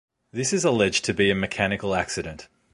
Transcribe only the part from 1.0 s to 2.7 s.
to be a mechanical accident.